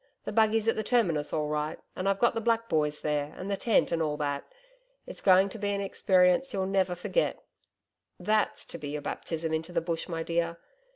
[0.25, 3.51] The buggy's at the Terminus all right, and I've got the black boys there, and
[3.51, 4.43] the tent and all that.
[5.05, 7.37] It's going to be an experience you'll never forget.
[8.19, 10.57] THAT'S to be your baptism into the Bush, my dear